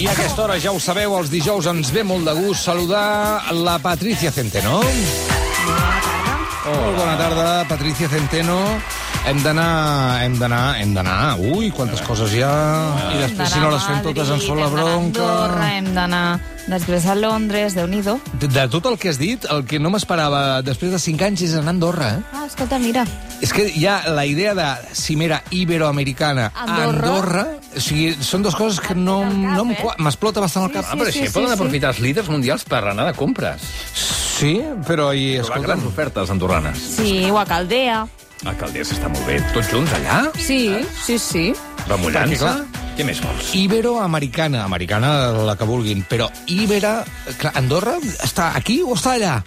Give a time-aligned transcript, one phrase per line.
[0.00, 3.52] I a aquesta hora, ja ho sabeu, els dijous ens ve molt de gust saludar
[3.52, 4.78] la Patricia Centeno.
[6.64, 8.56] Molt bona tarda, Patricia Centeno.
[9.28, 11.18] Hem d'anar, hem d'anar, hem d'anar.
[11.38, 12.52] Ui, quantes coses hi ha.
[13.12, 15.26] I després, si no les fem totes, ens fot la bronca.
[15.26, 16.24] Andorra, hem d'anar
[16.70, 19.90] després a Londres, déu nhi De, de tot el que has dit, el que no
[19.90, 22.08] m'esperava després de 5 anys és anar a Andorra.
[22.16, 22.22] Eh?
[22.32, 23.04] Ah, escolta, mira.
[23.40, 27.10] És que hi ha la idea de cimera iberoamericana a Andorra.
[27.10, 27.44] Andorra.
[27.76, 29.78] O sigui, són dues coses que no, no eh?
[29.98, 30.88] m'explota bastant el cap.
[30.88, 31.58] Ah, però sí, així sí, poden sí.
[31.58, 33.68] aprofitar els líders mundials per anar de compres.
[34.40, 34.56] Sí,
[34.88, 36.88] però i, escolta, grans ofertes andorranes.
[36.96, 38.06] Sí, o a Caldea.
[38.48, 39.36] A Calders està molt bé.
[39.52, 40.20] Tots junts allà?
[40.40, 40.60] Sí,
[41.04, 41.42] sí, sí.
[41.90, 42.52] Remullant-se?
[42.96, 43.52] Què més vols?
[43.56, 45.10] iberoamericana, americana
[45.46, 46.98] la que vulguin, però ibera...
[47.40, 49.38] Clar, Andorra està aquí o està allà?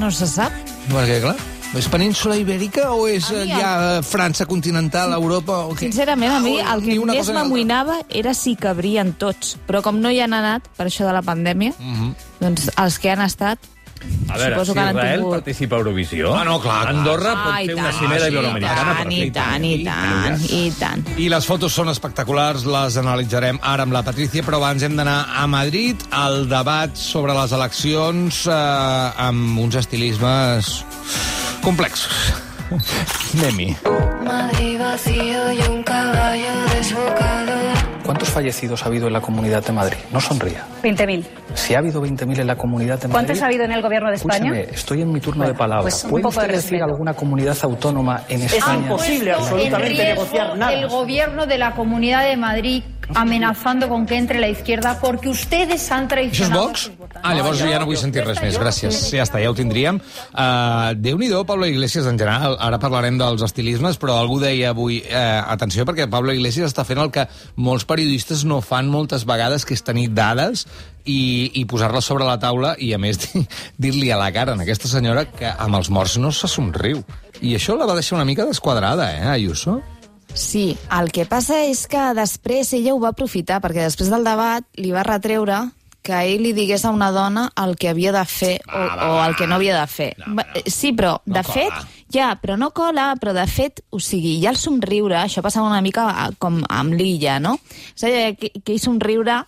[0.00, 0.52] No se sap.
[0.90, 1.34] Perquè, clar,
[1.78, 3.72] és península ibèrica o és A mi ja
[4.04, 5.86] França continental, Europa o què?
[5.86, 9.56] Sincerament, a mi el que més m'amoïnava era si cabrien tots.
[9.68, 12.14] Però com no hi han anat, per això de la pandèmia, Mhm.
[12.40, 13.58] doncs els que han estat...
[14.30, 15.32] A veure, suposo si que Israel tingut...
[15.34, 16.94] participa a Eurovisió, Ah, no, clar, clar.
[16.94, 19.84] Andorra pot Ah, i fer una tant, cimera sí, iberoamericana i tant, i tant, i
[19.84, 21.04] tant, i tant.
[21.18, 25.18] I les fotos són espectaculars, les analitzarem ara amb la Patricia, però abans hem d'anar
[25.36, 30.84] a Madrid al debat sobre les eleccions eh, amb uns estilismes
[31.62, 32.32] complexos.
[32.70, 33.74] Anem-hi.
[34.24, 36.29] Madrid vacío y un caballo desbocado.
[38.10, 39.96] ¿Cuántos fallecidos ha habido en la Comunidad de Madrid?
[40.12, 40.64] No sonría.
[40.82, 41.24] 20.000.
[41.54, 43.12] Si ha habido 20.000 en la Comunidad de Madrid...
[43.12, 44.50] ¿Cuántos ha habido en el gobierno de España?
[44.50, 45.82] Escúchame, estoy en mi turno Bueno, de palabra.
[45.82, 48.78] pues ¿Puede poco de usted decir alguna comunidad autónoma en España?
[48.78, 50.72] imposible absolutamente negociar nada.
[50.72, 52.82] el gobierno de la Comunidad de Madrid
[53.14, 56.90] amenazando con que entre la izquierda porque ustedes han Això és traicionado Vox?
[57.22, 58.98] Ah, llavors ja no vull sentir res més, gràcies.
[59.12, 59.98] Ja està, ja ho tindríem.
[60.32, 62.56] Uh, Déu-n'hi-do, Pablo Iglesias, en general.
[62.60, 66.98] Ara parlarem dels estilismes, però algú deia avui, eh, atenció, perquè Pablo Iglesias està fent
[67.02, 67.26] el que
[67.56, 70.66] molts periodistes no fan moltes vegades, que és tenir dades
[71.04, 73.46] i, i posar-les sobre la taula i, a més, dir-
[73.78, 77.02] dir-li a la cara a aquesta senyora que amb els morts no se somriu.
[77.42, 79.80] I això la va deixar una mica desquadrada, eh, Ayuso?
[80.34, 84.64] Sí, el que passa és que després ella ho va aprofitar, perquè després del debat
[84.80, 85.60] li va retreure
[86.02, 89.34] que ell li digués a una dona el que havia de fer o, o el
[89.36, 90.14] que no havia de fer.
[90.38, 91.52] Va, eh, Sí, però, No de cola.
[91.54, 95.68] fet, ja, però no cola, però de fet, o sigui, ja el somriure, això passava
[95.68, 97.58] una mica a- com amb l'illa, no?
[97.94, 99.42] És a dir, que, que somriure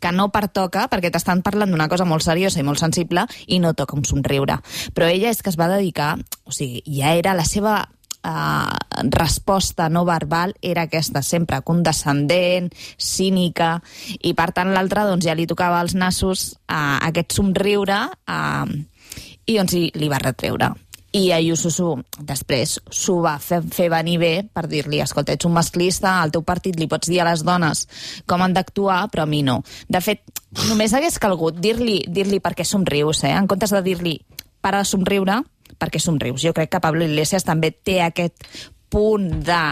[0.00, 3.74] que no pertoca, perquè t'estan parlant d'una cosa molt seriosa i molt sensible, i no
[3.74, 4.60] toca un somriure.
[4.94, 7.88] Però ella és que es va dedicar, o sigui, ja era la seva
[8.24, 13.78] eh, resposta no verbal era aquesta, sempre condescendent, cínica,
[14.22, 18.76] i per tant l'altra doncs, ja li tocava als nassos eh, aquest somriure eh,
[19.48, 20.74] i doncs li, li va retreure.
[21.16, 25.54] I Ayuso s'ho, després s'ho va fer, fer venir bé per dir-li, escolta, ets un
[25.56, 27.86] masclista, al teu partit li pots dir a les dones
[28.28, 29.62] com han d'actuar, però a mi no.
[29.88, 30.20] De fet,
[30.68, 33.32] només hagués calgut dir-li dir, -li, per què somrius, eh?
[33.32, 34.18] en comptes de dir-li
[34.60, 35.40] para de somriure,
[35.78, 36.42] perquè somrius.
[36.42, 38.44] Jo crec que Pablo Iglesias també té aquest
[38.88, 39.62] punt de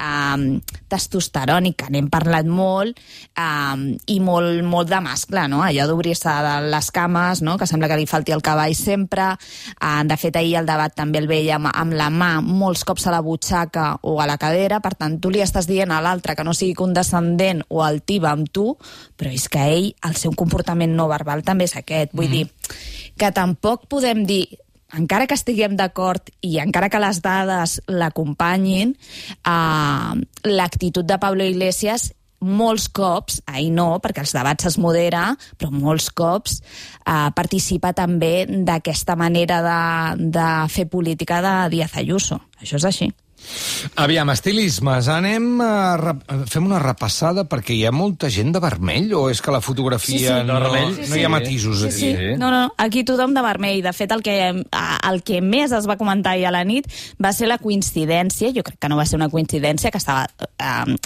[0.00, 0.44] um,
[0.90, 2.98] testosterònic, que n'hem parlat molt,
[3.38, 5.60] um, i molt, molt de mascle, no?
[5.64, 6.32] allò d'obrir-se
[6.70, 7.56] les cames, no?
[7.58, 9.32] que sembla que li falti el cavall sempre.
[9.76, 13.06] Uh, de fet, ahir el debat també el veia amb, amb la mà molts cops
[13.06, 16.36] a la butxaca o a la cadera, per tant, tu li estàs dient a l'altre
[16.38, 18.72] que no sigui condescendent o altiva amb tu,
[19.18, 22.16] però és que ell, el seu comportament no verbal també és aquest.
[22.16, 22.38] Vull mm.
[22.38, 22.74] dir,
[23.20, 24.44] que tampoc podem dir
[24.96, 28.96] encara que estiguem d'acord i encara que les dades l'acompanyin,
[29.46, 30.14] eh,
[30.48, 35.26] l'actitud de Pablo Iglesias molts cops, ahir no, perquè els debats es modera,
[35.60, 42.40] però molts cops eh, participa també d'aquesta manera de, de fer política de Díaz Ayuso.
[42.60, 43.10] Això és així.
[44.00, 45.72] Aviam, estilismes, anem a...
[46.00, 49.60] rep- Fem una repassada perquè hi ha molta gent de vermell o és que la
[49.64, 50.46] fotografia Sí, sí.
[50.46, 50.94] no, vermell?
[51.10, 51.96] no hi ha matisos aquí?
[51.98, 52.28] Sí, sí.
[52.40, 53.82] No, no, aquí tothom de vermell.
[53.84, 54.36] De fet, el que,
[55.10, 56.86] el que més es va comentar ahir a la nit
[57.22, 60.26] va ser la coincidència, jo crec que no va ser una coincidència, que estava
[60.58, 60.96] eh,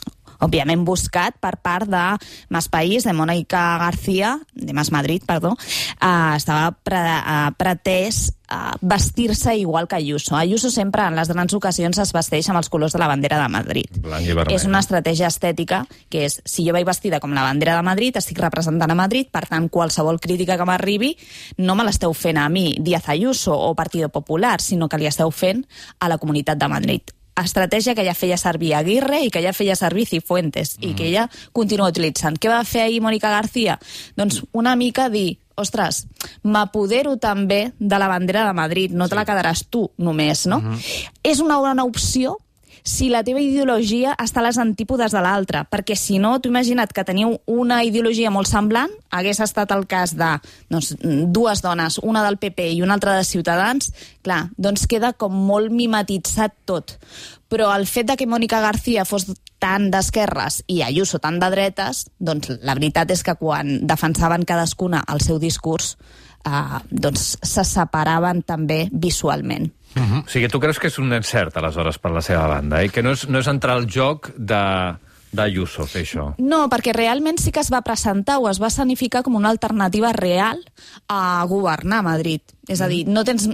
[0.40, 2.04] òbviament buscat per part de
[2.48, 5.56] Mas País, de Mónica García, de Mas Madrid, perdó,
[6.00, 10.36] eh, estava pre, eh, pretès eh, vestir-se igual que Ayuso.
[10.36, 13.48] Ayuso sempre en les grans ocasions es vesteix amb els colors de la bandera de
[13.48, 13.98] Madrid.
[14.02, 14.54] Blanc i vermell.
[14.56, 18.16] És una estratègia estètica que és, si jo vaig vestida com la bandera de Madrid,
[18.16, 21.14] estic representant a Madrid, per tant, qualsevol crítica que m'arribi
[21.58, 25.30] no me l'esteu fent a mi, Díaz Ayuso o Partido Popular, sinó que li esteu
[25.30, 25.64] fent
[26.00, 29.76] a la comunitat de Madrid estratègia que ja feia servir Aguirre i que ja feia
[29.76, 30.84] servir Cifuentes mm.
[30.86, 32.38] i que ella continua utilitzant.
[32.38, 33.78] Què va fer ahir Mònica García?
[34.16, 36.04] Doncs una mica dir, ostres,
[36.42, 40.60] m'apodero també de la bandera de Madrid, no te la quedaràs tu només, no?
[40.60, 41.10] Mm -hmm.
[41.22, 42.38] És una bona opció
[42.84, 46.92] si la teva ideologia està a les antípodes de l'altra, perquè si no, tu imagina't
[46.92, 50.34] que teniu una ideologia molt semblant, hagués estat el cas de
[50.68, 53.88] doncs, dues dones, una del PP i una altra de Ciutadans,
[54.22, 56.98] clar, doncs queda com molt mimetitzat tot.
[57.48, 59.30] Però el fet de que Mònica García fos
[59.62, 65.00] tan d'esquerres i Ayuso tan de dretes, doncs la veritat és que quan defensaven cadascuna
[65.08, 65.94] el seu discurs,
[66.44, 69.70] eh, doncs se separaven també visualment.
[69.94, 70.24] Uh -huh.
[70.24, 72.90] O sigui, tu creus que és un encert, aleshores, per la seva banda, eh?
[72.90, 74.96] que no és, no és entrar al joc de
[75.34, 76.28] d'Ayuso fer això.
[76.38, 80.12] No, perquè realment sí que es va presentar o es va escenificar com una alternativa
[80.12, 80.62] real
[81.08, 82.40] a governar a Madrid.
[82.68, 83.48] És a dir, no tens...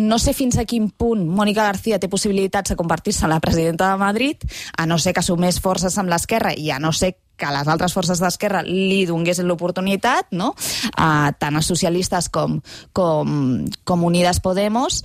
[0.00, 3.90] No sé fins a quin punt Mònica García té possibilitats de convertir-se en la presidenta
[3.90, 4.46] de Madrid,
[4.78, 7.94] a no ser que sumés forces amb l'esquerra i a no ser que les altres
[7.96, 10.52] forces d'esquerra li donguessin l'oportunitat, no?
[10.92, 12.58] Uh, tant a socialistes com,
[12.96, 15.00] com, com Unides Podemos.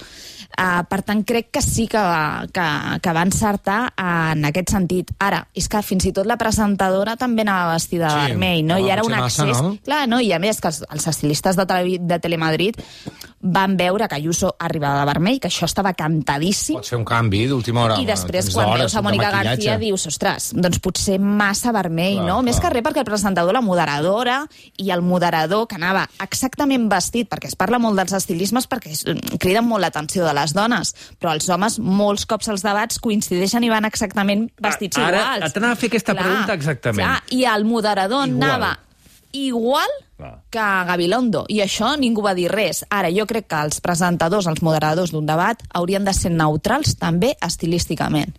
[0.56, 2.66] Uh, per tant, crec que sí que, va, que,
[3.04, 5.12] que va encertar en aquest sentit.
[5.24, 8.80] Ara, és que fins i tot la presentadora també anava vestida de Sí, vermell, no?
[8.80, 9.64] I era un potser massa, accés...
[9.64, 9.76] no?
[9.86, 10.22] Clar, no?
[10.24, 12.80] I a més que els, els estilistes de, Tele, de Telemadrid
[13.46, 17.44] van veure que Ayuso arribava de vermell, que això estava cantadíssim, Pots fer un canvi
[17.48, 17.98] d'última hora.
[18.02, 19.30] i després, quan veus a Mònica.
[19.36, 22.42] García, dius, ostres, doncs potser massa vermell, Clar, no?
[22.42, 22.72] Més clar.
[22.72, 24.40] que res perquè el presentador, la moderadora
[24.82, 29.04] i el moderador, que anava exactament vestit, perquè es parla molt dels estilismes perquè es,
[29.40, 33.70] criden molt l'atenció de les dones, però els homes, molts cops als debats, coincideixen i
[33.70, 35.54] van exactament vestits Ara, iguals.
[35.54, 37.06] t'anava a fer aquesta pregunta exactament.
[37.06, 38.44] Clar, I el moderador Igual.
[38.44, 38.80] anava
[39.32, 40.46] igual Clar.
[40.48, 42.86] que Gabilondo, i això ningú va dir res.
[42.88, 47.34] Ara, jo crec que els presentadors, els moderadors d'un debat, haurien de ser neutrals també
[47.44, 48.32] estilísticament.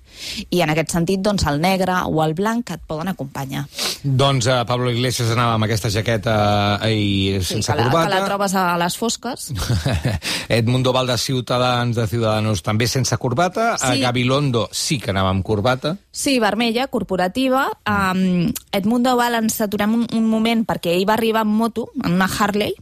[0.48, 3.66] I en aquest sentit, doncs, el negre o el blanc et poden acompanyar.
[4.00, 6.36] Doncs uh, Pablo Iglesias anava amb aquesta jaqueta
[6.80, 8.08] uh, i sense que, la, corbata.
[8.08, 9.50] que la trobes a les fosques.
[10.60, 13.74] Edmundo Val de Ciutadans, de Ciudadanos, també sense corbata.
[13.76, 13.92] Sí.
[13.96, 14.00] Sí.
[14.06, 15.96] Gabilondo sí que anava amb corbata.
[16.10, 17.66] Sí, vermella, corporativa.
[17.84, 22.14] Um, Edmundo Val, ens aturem un, un moment perquè ell va arribar en moto, en
[22.14, 22.74] una Harley,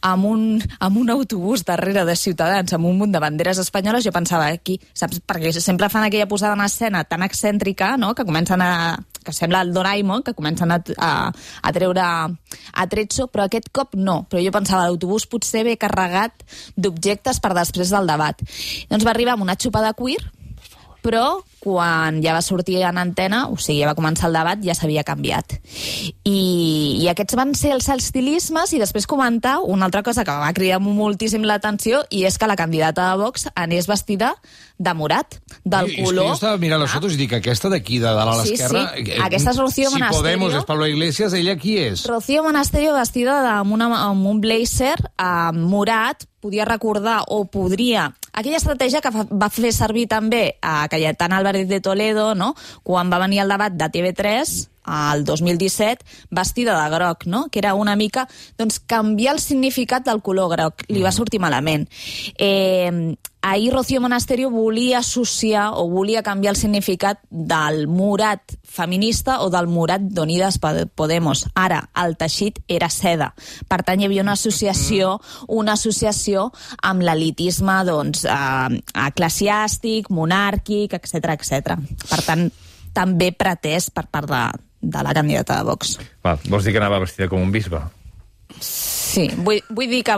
[0.00, 0.42] amb un,
[0.80, 4.78] amb un autobús darrere de Ciutadans, amb un munt de banderes espanyoles, jo pensava aquí,
[4.94, 5.22] saps?
[5.26, 8.72] Perquè sempre fan aquella posada en escena tan excèntrica, no?, que comencen a
[9.22, 11.10] que sembla el Doraemon, que comencen a, a,
[11.62, 14.24] a treure a tretzo, però aquest cop no.
[14.26, 16.42] Però jo pensava, l'autobús potser ve carregat
[16.74, 18.42] d'objectes per després del debat.
[18.90, 20.18] Doncs va arribar amb una xupa de cuir,
[21.02, 24.74] però quan ja va sortir en antena, o sigui, ja va començar el debat, ja
[24.74, 25.58] s'havia canviat.
[26.26, 30.50] I, I aquests van ser els estilismes i després comentar una altra cosa que va
[30.56, 34.32] cridar moltíssim l'atenció i és que la candidata de Vox anés vestida
[34.82, 36.32] de morat, del que color...
[36.32, 38.82] jo estava mirant les fotos i dic, aquesta d'aquí, de dalt a Sí, l'esquerra...
[38.96, 39.04] sí.
[39.12, 40.22] eh, Aquesta és Rocío Si Monasterio.
[40.24, 42.02] Podemos és Pablo Iglesias, ella qui és?
[42.10, 48.10] Rocío Monasterio vestida amb, una, amb un blazer eh, morat, podia recordar o podria...
[48.32, 52.54] Aquella estratègia que va fer servir també a Cayetana Álvarez de Toledo, no?
[52.82, 57.48] quan va venir el debat de TV3 al 2017, vestida de groc, no?
[57.52, 58.26] que era una mica
[58.58, 60.86] doncs, canviar el significat del color groc.
[60.88, 61.86] Li va sortir malament.
[62.38, 69.50] Eh, ahir Rocío Monasterio volia associar o volia canviar el significat del morat feminista o
[69.50, 70.58] del morat d'Unides
[70.94, 71.44] Podemos.
[71.54, 73.32] Ara, el teixit era seda.
[73.68, 75.18] Per tant, hi havia una associació,
[75.48, 76.50] una associació
[76.82, 81.76] amb l'elitisme doncs, eh, eclesiàstic, monàrquic, etc etc.
[82.08, 82.46] Per tant,
[82.94, 84.44] també pretès per part de,
[84.82, 85.98] de la candidata de Vox.
[86.22, 87.82] Val, vols dir que anava vestida com un bisbe?
[88.60, 90.16] Sí, vull, vull dir que...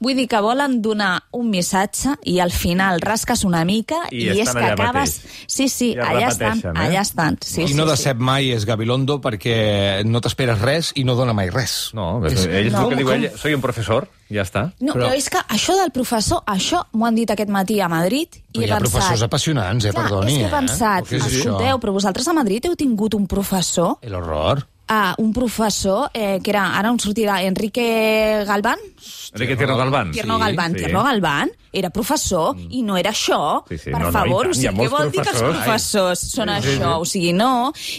[0.00, 4.28] Vull dir que volen donar un missatge i al final rasques una mica I i,
[4.42, 5.16] és que allà acabes...
[5.18, 5.44] mateix.
[5.48, 6.72] Sí, sí, Ja allà estan, eh?
[6.74, 7.38] allà estan.
[7.44, 7.90] Sí, I sí, no sí.
[7.94, 11.90] decep mai és Gabilondo perquè no t'esperes res i no dona mai res.
[11.96, 13.28] No, és, ell és no, el que diu ell.
[13.38, 14.68] Soy un professor, ja està.
[14.80, 15.08] No, però...
[15.08, 18.58] Però- és que això del professor, això m'ho han dit aquest matí a Madrid i
[18.58, 18.92] Però he hi ha pensat...
[18.92, 20.32] professors apassionants, eh, Clar, perdoni.
[20.32, 21.08] és que he pensat, eh?
[21.08, 24.14] Què és escolteu, però vosaltres a Madrid heu tingut un professor, El
[24.90, 28.78] uh, un professor eh, que era, ara on sortirà, Enrique Galván?
[29.34, 30.10] Enrique Tierno Galván.
[30.12, 30.78] Tierno Galván, sí.
[30.78, 33.62] Tierno Galván era professor i no era això.
[33.68, 35.58] Sí, sí, per no, no, favor, tant, o sigui, què vol dir que els professors.
[35.66, 36.94] professors són Sí, sí, això?
[36.94, 37.00] sí.
[37.02, 37.50] O sigui, no.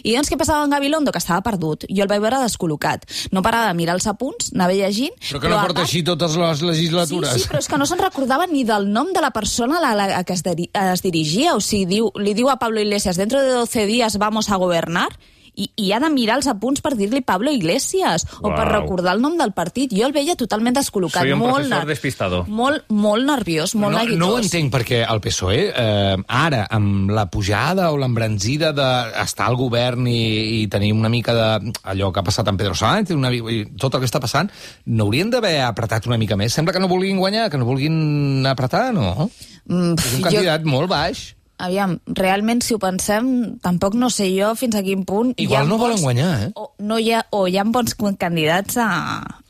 [0.04, 1.14] I doncs què passava amb Gabilondo?
[1.14, 1.86] Que estava perdut.
[1.88, 3.06] Jo el vaig veure descol·locat.
[3.32, 5.14] No parava de mirar els apunts, anava llegint...
[5.30, 7.34] Però que no a porta part- així totes les legislatures.
[7.38, 9.82] Sí, sí, però és que no se'n recordava ni del nom de la persona a
[9.86, 11.54] la, la, a que es, diri, es dirigia.
[11.56, 15.10] O sigui, diu, li diu a Pablo Iglesias, dentro de 12 días vamos a gobernar,
[15.60, 19.22] i, i ha de mirar els apunts per dir-li Pablo Iglesias, o per recordar el
[19.24, 19.92] nom del partit.
[19.96, 21.26] Jo el veia totalment descol·locat.
[21.26, 22.42] Soy un molt professor ner- despistado.
[22.48, 24.20] Molt, molt nerviós, molt no, neguitós.
[24.22, 29.58] no ho entenc, perquè el PSOE, eh, ara, amb la pujada o l'embranzida d'estar al
[29.60, 31.74] govern i, i tenir una mica de...
[31.84, 34.50] allò que ha passat amb Pedro Sánchez, una, i tot el que està passant,
[34.86, 36.54] no haurien d'haver apretat una mica més?
[36.56, 39.30] Sembla que no vulguin guanyar, que no vulguin apretar, no?
[39.70, 41.28] Mm, És un jo- candidat molt baix.
[41.60, 45.34] Aviam, realment, si ho pensem, tampoc no sé jo fins a quin punt...
[45.38, 46.50] Igual no volen bons- guanyar, eh?
[46.56, 48.88] O, no hi ha, o hi ha bons candidats a,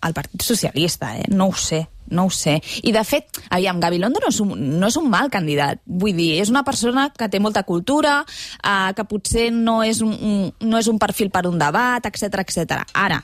[0.01, 1.27] al Partit Socialista, eh?
[1.29, 2.57] No ho sé, no ho sé.
[2.81, 5.79] I, de fet, aviam, Gabilondo no és un, no és un mal candidat.
[5.85, 8.19] Vull dir, és una persona que té molta cultura,
[8.63, 12.41] eh, que potser no és un, un, no és un perfil per un debat, etc
[12.41, 12.83] etc.
[12.97, 13.21] Ara,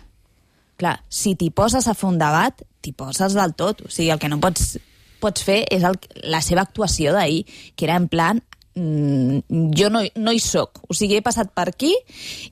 [0.77, 3.81] clar, si t'hi poses a fer un debat, t'hi poses del tot.
[3.87, 4.75] O sigui, el que no pots,
[5.23, 5.97] pots fer és el,
[6.29, 8.43] la seva actuació d'ahir, que era en plan
[8.75, 10.81] jo no, no hi sóc.
[10.89, 11.93] O sigui, he passat per aquí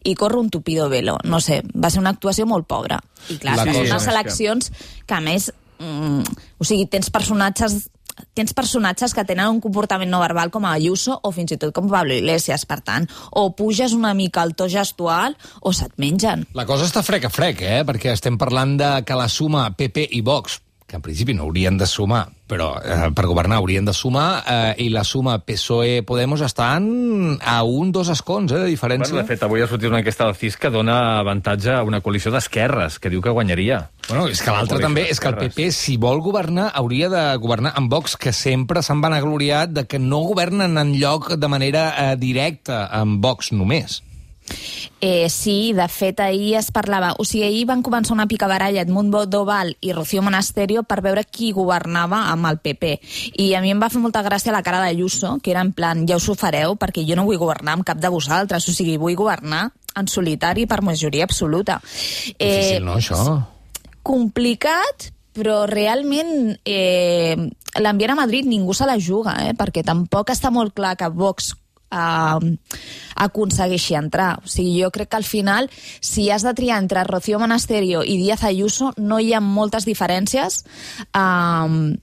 [0.03, 1.17] i corro un tupido velo.
[1.27, 3.01] No sé, va ser una actuació molt pobra.
[3.29, 4.71] I clar, La són unes eleccions
[5.05, 7.89] que, a més, mm, o sigui, tens personatges
[8.37, 11.73] tens personatges que tenen un comportament no verbal com a Ayuso o fins i tot
[11.73, 16.45] com Pablo Iglesias, per tant, o puges una mica el to gestual o se't mengen.
[16.53, 17.81] La cosa està frec a frec, eh?
[17.87, 20.59] Perquè estem parlant de que la suma PP i Vox,
[20.93, 24.75] que en principi no haurien de sumar, però eh, per governar haurien de sumar, eh,
[24.85, 29.09] i la suma PSOE-Podemos estan a un, dos escons, eh, de diferència.
[29.09, 32.03] Bueno, de fet, avui ha sortit una enquesta del CIS que dona avantatge a una
[32.05, 33.87] coalició d'esquerres, que diu que guanyaria.
[34.05, 35.39] Bueno, és que l'altre també és que el.
[35.41, 39.97] PP, si vol governar, hauria de governar amb Vox, que sempre s'han vanagloriat de que
[39.97, 44.03] no governen en lloc de manera eh, directa amb Vox només.
[45.01, 47.13] Eh, sí, de fet, ahir es parlava...
[47.19, 51.51] O sigui, ahir van començar una picabaralla Edmundo Doval i Rocío Monasterio per veure qui
[51.51, 52.93] governava amb el PP.
[53.43, 55.73] I a mi em va fer molta gràcia la cara de Ayuso, que era en
[55.75, 58.69] plan, ja us ho fareu, perquè jo no vull governar amb cap de vosaltres.
[58.69, 59.65] O sigui, vull governar
[59.99, 61.81] en solitari per majoria absoluta.
[61.83, 63.41] Difícil, no, això?
[64.03, 67.33] complicat, però realment eh,
[67.81, 71.53] l'ambient a Madrid ningú se la juga, eh, perquè tampoc està molt clar que Vox
[71.93, 72.53] eh,
[73.15, 74.39] aconsegueixi entrar.
[74.43, 75.69] O sigui, jo crec que al final,
[76.01, 80.63] si has de triar entre Rocío Monasterio i Díaz Ayuso, no hi ha moltes diferències.
[81.13, 81.99] Eh,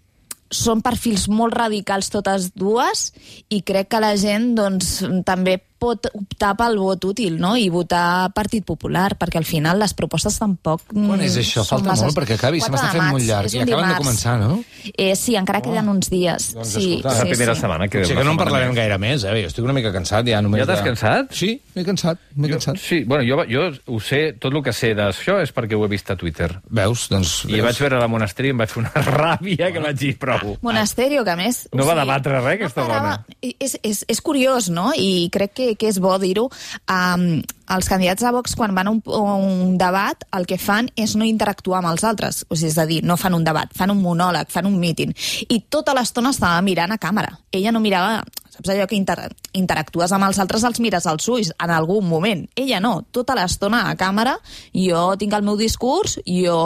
[0.51, 3.11] són perfils molt radicals totes dues
[3.55, 7.55] i crec que la gent doncs, també pot optar pel vot útil no?
[7.57, 10.83] i votar Partit Popular, perquè al final les propostes tampoc...
[10.93, 11.65] Quan és això?
[11.67, 13.55] Falta molt, perquè acabi, se 4 m'està de fent maig, molt llarg.
[13.55, 14.03] I acaben de dimarts.
[14.05, 14.61] començar, no?
[14.95, 16.51] Eh, sí, encara queden uns dies.
[16.57, 17.61] Doncs sí, escolta, És la sí, primera sí.
[17.65, 18.03] setmana que...
[18.05, 18.79] Potser una que no en parlarem més.
[18.79, 19.35] gaire més, eh?
[19.43, 20.41] Jo estic una mica cansat ja.
[20.45, 21.33] Només Ja t'has de- cansat?
[21.41, 22.81] Sí, m'he cansat, m'he Jo, cansat.
[22.85, 25.91] sí, bueno, jo, jo ho sé, tot el que sé d'això és perquè ho he
[25.93, 26.51] vist a Twitter.
[26.69, 27.09] Veus?
[27.13, 27.35] Doncs...
[27.49, 27.65] I veus?
[27.71, 30.57] vaig veure la monasteri i em vaig fer una ràbia que vaig dir prou.
[30.63, 31.65] Monasterio, que a més...
[31.73, 34.91] No o va debatre res, aquesta parava- És, és, és curiós, no?
[34.97, 36.49] I crec que, que és bo dir-ho.
[36.91, 40.91] Um, els candidats de Vox, quan van a un, a un debat, el que fan
[40.99, 42.43] és no interactuar amb els altres.
[42.49, 45.15] O sigui, és a dir, no fan un debat, fan un monòleg, fan un míting.
[45.49, 47.37] I tota l'estona estava mirant a càmera.
[47.53, 48.21] Ella no mirava...
[48.51, 52.43] Saps allò que inter interactues amb els altres, els mires als ulls en algun moment.
[52.59, 54.35] Ella no, tota l'estona a càmera,
[54.75, 56.59] jo tinc el meu discurs, jo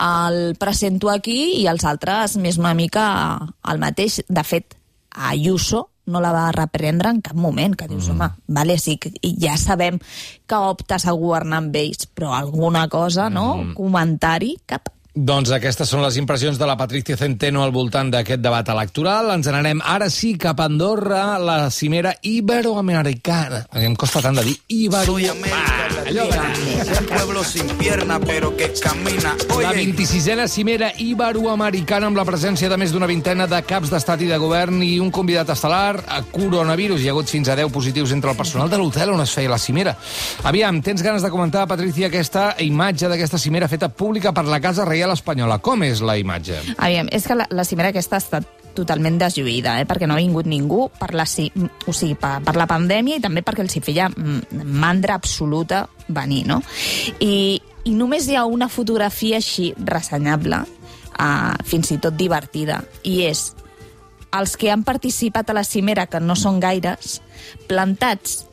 [0.00, 3.04] el presento aquí i els altres més una mica
[3.68, 4.22] el mateix.
[4.30, 4.78] De fet,
[5.10, 8.98] a Ayuso no la va reprendre en cap moment, que dius, home, vale, sí,
[9.40, 10.00] ja sabem
[10.50, 13.74] que optes a governar amb ells, però alguna cosa, no?
[13.76, 14.90] Comentari, cap.
[15.10, 19.32] Doncs aquestes són les impressions de la Patricia Centeno al voltant d'aquest debat electoral.
[19.34, 23.64] Ens n'anem ara sí cap a Andorra, la cimera iberoamericana.
[23.82, 25.18] Em costa tant de dir ibero...
[26.12, 26.52] Latina,
[26.98, 29.36] un pueblo sin pierna pero que camina.
[29.48, 34.24] La Oye, 26a cimera iberoamericana amb la presència de més d'una vintena de caps d'estat
[34.24, 37.02] i de govern i un convidat estel·lar a coronavirus.
[37.02, 39.52] Hi ha hagut fins a 10 positius entre el personal de l'hotel on es feia
[39.52, 39.94] la cimera.
[40.42, 44.88] Aviam, tens ganes de comentar, Patricia, aquesta imatge d'aquesta cimera feta pública per la Casa
[44.88, 45.60] Reial Espanyola.
[45.62, 46.58] Com és la imatge?
[46.78, 49.86] Aviam, és que la, la cimera aquesta ha estat totalment deslluïda, eh?
[49.88, 53.44] perquè no ha vingut ningú per la, o sigui, per, per la pandèmia i també
[53.46, 56.60] perquè els hi feia mm, mandra absoluta venir, no?
[57.20, 60.64] I, i només hi ha una fotografia així ressenyable,
[61.14, 63.50] uh, fins i tot divertida, i és
[64.36, 67.18] els que han participat a la cimera, que no són gaires,
[67.70, 68.44] plantats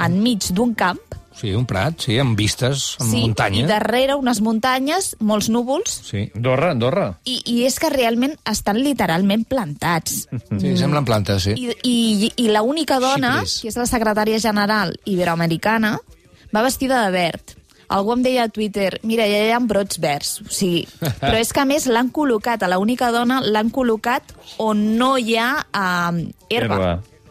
[0.00, 1.02] enmig d'un camp,
[1.34, 3.64] Sí, un prat, sí, amb vistes, amb sí, muntanya.
[3.64, 6.28] i darrere unes muntanyes, molts núvols, Sí.
[6.34, 7.08] Andorra, Andorra.
[7.26, 10.28] i, i és que realment estan literalment plantats.
[10.60, 11.56] sí, semblen plantes, sí.
[11.58, 13.58] I, i, i l'única dona, Xipris.
[13.62, 15.96] que és la secretària general iberoamericana,
[16.54, 17.56] va vestida de verd.
[17.94, 20.38] Algú em deia a Twitter, mira, ja hi ha brots verds.
[20.46, 20.86] O sigui,
[21.20, 25.34] però és que a més l'han col·locat, a l'única dona l'han col·locat on no hi
[25.36, 26.78] ha um, herba.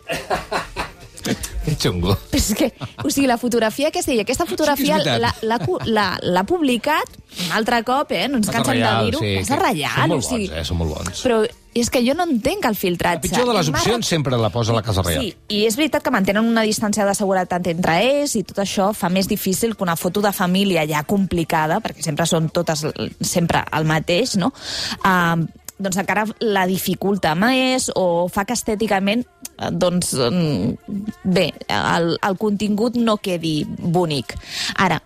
[0.08, 0.84] Herba.
[1.24, 2.16] Que xungo.
[2.32, 2.70] Però és que,
[3.04, 8.28] o sigui, la fotografia que es deia, aquesta fotografia l'ha publicat un altre cop, eh?
[8.30, 9.22] No ens cansem de dir-ho.
[9.24, 10.48] sí, Casa Reial, són molt o sigui...
[10.48, 11.22] bons, eh, són molt bons.
[11.26, 11.40] Però
[11.74, 13.18] és que jo no entenc el filtratge.
[13.18, 15.26] La pitjor de les I opcions sempre la posa la Casa Reial.
[15.26, 18.92] Sí, i és veritat que mantenen una distància de seguretat entre ells i tot això
[18.98, 22.86] fa més difícil que una foto de família ja complicada, perquè sempre són totes
[23.26, 24.54] sempre el mateix, no?
[25.02, 25.48] Uh,
[25.84, 29.26] doncs encara la dificulta més o fa que estèticament
[29.72, 34.36] doncs, mm, bé, el, el contingut no quedi bonic.
[34.78, 35.02] Ara,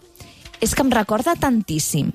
[0.62, 2.14] és que em recorda tantíssim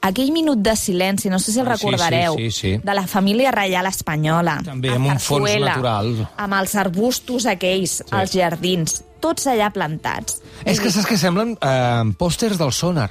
[0.00, 2.80] aquell minut de silenci, no sé si el Ah, sí, recordareu, sí, sí, sí.
[2.82, 4.60] de la família reial espanyola.
[4.64, 6.12] També amb un fons natural.
[6.36, 8.10] Amb els arbustos aquells, sí.
[8.10, 10.40] als jardins, tots allà plantats.
[10.64, 13.10] És que saps que semblen eh, pòsters del sonar.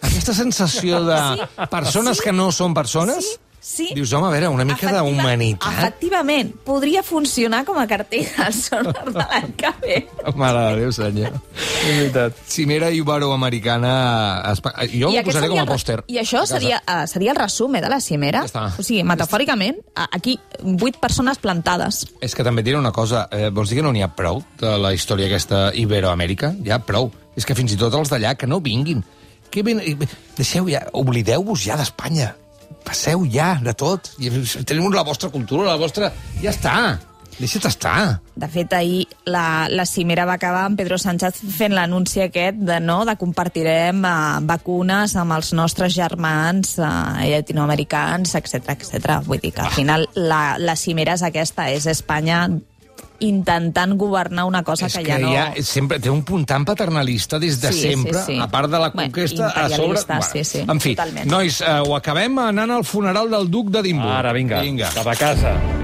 [0.00, 1.20] Aquesta sensació de
[1.70, 3.34] persones que no són persones...
[3.34, 3.90] Sí, sí.
[3.94, 5.72] Dius, home, a veure, una mica Efectiva- d'humanitat.
[5.78, 9.98] Efectivament, podria funcionar com a cartell del sonar de l'any que ve.
[10.36, 11.32] Mare de Déu, senyor.
[11.58, 12.36] És veritat.
[12.46, 13.92] Cimera Ibero-Americana...
[14.52, 15.98] espa- Jo ho aquest posaré com a pòster.
[16.08, 18.42] I això seria, uh, seria el resume de la cimera.
[18.46, 18.64] Ja està.
[18.78, 22.04] O sigui, metafòricament, aquí, vuit persones plantades.
[22.20, 23.28] És que també et diré una cosa.
[23.32, 26.54] Eh, vols dir que no n'hi ha prou de la història aquesta Iberoamèrica?
[26.64, 27.10] Ja, prou.
[27.36, 29.04] És que fins i tot els d'allà, que no vinguin.
[29.50, 29.80] Que ben...
[30.36, 30.82] Deixeu ja...
[30.92, 32.34] Oblideu-vos ja d'Espanya.
[32.86, 34.12] Passeu ja de tot.
[34.22, 34.32] I
[34.64, 36.12] Teniu la vostra cultura, la vostra...
[36.42, 36.74] Ja està.
[37.38, 38.18] Deixa't estar.
[38.34, 42.80] De fet, ahir la, la cimera va acabar amb Pedro Sánchez fent l'anunci aquest de,
[42.82, 49.20] no, de compartirem uh, vacunes amb els nostres germans uh, llatinoamericans, etc etc.
[49.28, 52.48] Vull dir que al final la, la cimera és aquesta, és Espanya
[53.20, 55.32] intentant governar una cosa és que, que ja no...
[55.32, 58.38] ja sempre té un punt tan paternalista des de Sí, sí, sempre, sí.
[58.38, 59.98] a part de la Bé, conquesta, a sobre...
[60.32, 61.26] sí, sí, en fi, totalment.
[61.30, 64.14] nois, eh, ho acabem anant al funeral del duc d'Edimburg.
[64.20, 64.90] Ara, vinga, vinga.
[64.94, 65.77] cap a casa.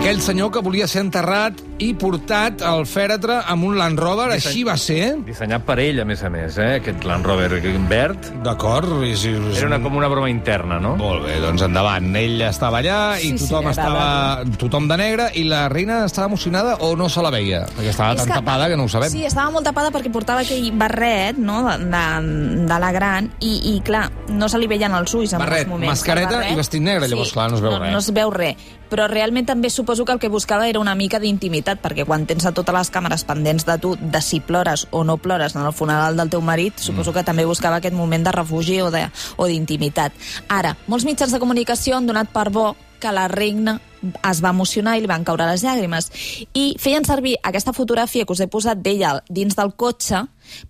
[0.00, 4.62] Aquell senyor que volia ser enterrat i portat al fèretre amb un Land Rover, així
[4.64, 5.10] va ser.
[5.26, 6.78] Dissenyat per ell, a més a més, eh?
[6.78, 7.50] aquest Land Rover
[7.88, 8.30] verd.
[8.42, 8.88] D'acord.
[9.04, 10.96] és- és- Era una, com una broma interna, no?
[10.96, 12.16] Molt bé, doncs endavant.
[12.16, 14.40] Ell estava allà i Sí, sí, tothom agrada.
[14.42, 17.66] estava tothom de negre i la reina estava emocionada o no se la veia?
[17.66, 19.10] Perquè estava És tan tapada que no ho sabem.
[19.10, 23.76] Sí, estava molt tapada perquè portava aquell barret no, de, de, de la gran i,
[23.76, 25.90] i, clar, no se li veien els ulls en Barret, moments.
[25.92, 27.92] mascareta El barret, i vestit negre, llavors, clar, no es veu no, res.
[27.92, 28.56] No es veu res.
[28.90, 32.44] Però realment també suposo que el que buscava era una mica d'intimitat, perquè quan tens
[32.44, 35.72] a totes les càmeres pendents de tu, de si plores o no plores en el
[35.72, 36.82] funeral del teu marit, Mm.
[36.82, 40.12] suposo que també buscava aquest moment de refugi o de- o d'intimitat.
[40.48, 43.80] Ara, molts mitjans de comunicació han donat per bo que la reina
[44.30, 46.10] es va emocionar i li van caure les llàgrimes.
[46.56, 50.22] I feien servir aquesta fotografia que us he posat d'ella dins del cotxe,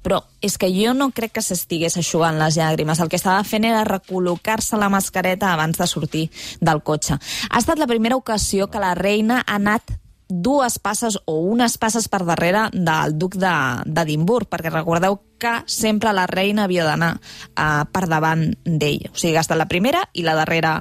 [0.02, 3.00] però és que jo no crec que s'estigués aixugant les llàgrimes.
[3.00, 6.28] El que estava fent era recol·locar-se la mascareta abans de sortir
[6.60, 7.18] del cotxe.
[7.50, 9.98] Ha estat la primera ocasió que la reina ha anat
[10.30, 16.12] dues passes o unes passes per darrere del duc de- d'Edimburg, perquè recordeu que sempre
[16.12, 19.06] la reina havia d'anar uh, per davant d'ell.
[19.08, 20.74] O sigui, ha estat la primera i la darrera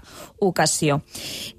[0.43, 0.99] ocasió.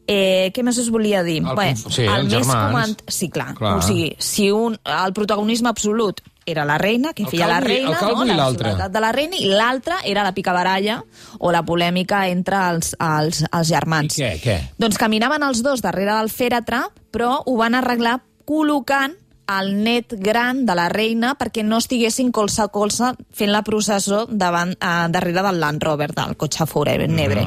[0.07, 1.39] Eh, què més us volia dir?
[1.41, 2.97] El Bé, sí, els germans.
[3.09, 3.55] Sí, clar.
[3.57, 3.79] Clar.
[3.79, 8.17] O sigui, si un, el protagonisme absolut era la reina, que feia la reina, el
[8.17, 8.25] no?
[8.27, 11.01] i la seguretat de la reina, i l'altra era la picabaralla
[11.39, 14.19] o la polèmica entre els, els, els germans.
[14.19, 14.59] I què, què?
[14.81, 19.17] Doncs caminaven els dos darrere del fèretre, però ho van arreglar col·locant
[19.51, 24.27] el net gran de la reina perquè no estiguessin colze a colze fent la processó
[24.31, 27.47] davant, eh, darrere del Land Rover, del cotxe Forever Nebre.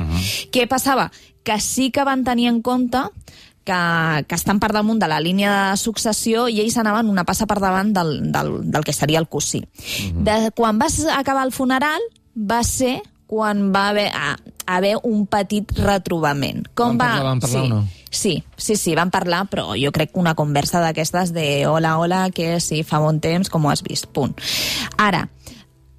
[0.52, 1.10] Què passava?
[1.44, 3.06] Que sí que van tenir en compte
[3.64, 7.48] que, que estan per damunt de la línia de successió i ells anaven una passa
[7.50, 9.64] per davant del, del, del que seria el cosí.
[10.14, 12.04] De, quan va acabar el funeral
[12.36, 13.02] va ser
[13.34, 16.68] quan va haver, a, haver un petit retrobament.
[16.78, 17.84] Com Van parlar, van parlar sí, o no?
[18.14, 22.28] Sí, sí, sí, van parlar, però jo crec que una conversa d'aquestes de hola, hola,
[22.30, 24.36] que sí, fa bon temps, com ho has vist, punt.
[25.02, 25.26] Ara,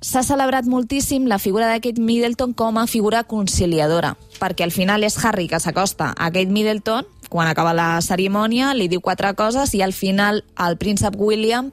[0.05, 5.03] s'ha celebrat moltíssim la figura de Kate Middleton com a figura conciliadora, perquè al final
[5.03, 9.73] és Harry que s'acosta a Kate Middleton, quan acaba la cerimònia, li diu quatre coses
[9.75, 11.73] i al final el príncep William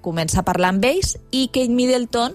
[0.00, 2.32] comença a parlar amb ells i Kate Middleton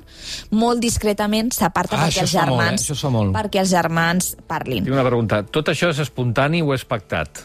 [0.53, 2.77] molt discretament s'aparta Ah, perquè els fa molt, eh?
[2.85, 4.85] germans perquè els germans parlin.
[4.85, 5.41] Tinc una pregunta.
[5.49, 7.41] Tot això és espontani o és pactat?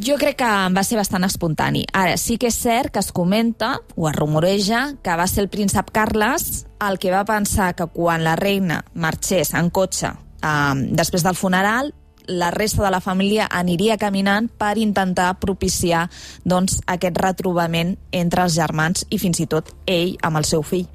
[0.00, 1.84] Jo crec que va ser bastant espontani.
[1.92, 5.50] Ara, sí que és cert que es comenta, o es rumoreja, que va ser el
[5.52, 11.22] príncep Carles el que va pensar que quan la reina marxés en cotxe eh, després
[11.28, 11.92] del funeral,
[12.26, 16.08] la resta de la família aniria caminant per intentar propiciar
[16.44, 20.86] doncs, aquest retrobament entre els germans i fins i tot ell amb el seu fill.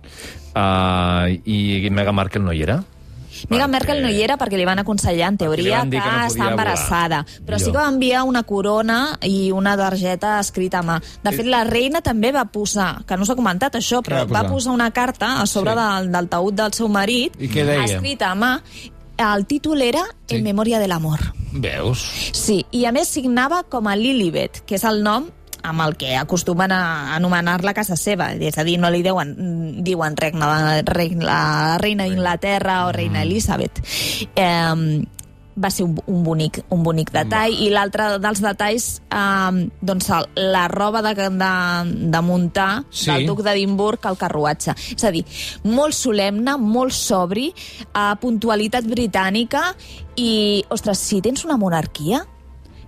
[0.56, 2.82] Uh, I Meghan Markle no hi era?
[3.48, 6.50] Meghan Merkel no hi era perquè li van aconsellar, en teoria, que, que no està
[6.52, 7.22] embarassada.
[7.24, 7.46] volar.
[7.48, 7.76] Però sí Millor.
[7.78, 10.98] que va enviar una corona i una targeta escrita a mà.
[11.24, 14.42] De fet, la reina també va posar, que no s'ha comentat això, però va va
[14.42, 14.52] posar?
[14.52, 15.78] posar una carta a sobre Sí.
[15.80, 17.86] del, del taüt del seu marit, I què deia?
[17.86, 18.60] escrita a mà.
[19.20, 20.38] El títol era Sí.
[20.38, 21.20] En memòria de l'amor.
[21.52, 22.04] Veus?
[22.32, 25.28] Sí, i a més signava com a Lilibet, que és el nom
[25.64, 28.32] amb el que acostumen a anomenar-la casa seva.
[28.34, 29.34] És a dir, no li diuen,
[29.84, 33.82] diuen regna, regna, reina d'Inglaterra o reina Elisabet.
[34.36, 35.04] Eh,
[35.60, 37.54] va ser un, un, bonic, un bonic detall.
[37.54, 41.52] I l'altre dels detalls, eh, doncs la roba de, de,
[42.16, 43.12] de muntar Sí.
[43.12, 44.76] del duc d'Edimburg al carruatge.
[44.96, 45.26] És a dir,
[45.64, 49.74] molt solemne, molt sobri, eh, puntualitat britànica
[50.16, 52.24] i, ostres, si tens una monarquia,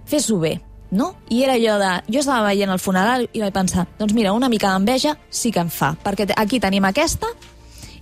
[0.06, 0.58] fes-ho bé,
[0.92, 1.14] no?
[1.30, 1.92] I era allò de...
[2.12, 5.62] Jo estava veient el funeral i vaig pensar, doncs mira, una mica d'enveja sí que
[5.64, 7.30] em fa, perquè aquí tenim aquesta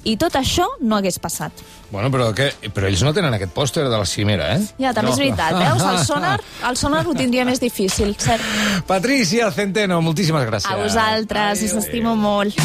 [0.08, 1.52] i tot això no hagués passat.
[1.92, 4.68] Bueno, però, que, però ells no tenen aquest pòster de la cimera, eh?
[4.78, 5.16] Ja, també no.
[5.16, 5.86] és veritat, veus?
[5.90, 6.36] El sonar,
[6.70, 8.46] el sonar ho tindria més difícil, cert?
[8.90, 10.70] Patricia Centeno, moltíssimes gràcies.
[10.70, 12.58] A vosaltres, us estimo molt.